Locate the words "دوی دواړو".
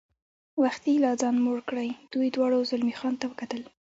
2.13-2.67